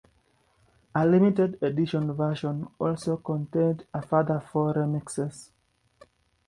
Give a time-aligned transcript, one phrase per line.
[0.95, 5.51] A limited edition version also contained a further four remixes.